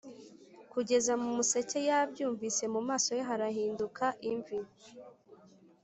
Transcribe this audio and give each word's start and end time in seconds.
kugeza 0.71 1.13
mu 1.21 1.29
museke 1.37 1.79
yabyumvise, 1.89 2.63
mu 2.73 2.81
maso 2.89 3.09
he 3.17 3.21
harahinduka 3.29 4.05
imvi 4.31 4.57